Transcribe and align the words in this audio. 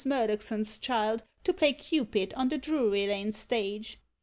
Murdoekson's 0.03 0.79
child 0.79 1.21
to 1.43 1.53
play 1.53 1.73
Cupid 1.73 2.33
on 2.33 2.49
the 2.49 2.57
Drury 2.57 3.05
Lane 3.05 3.31
stage. 3.31 3.99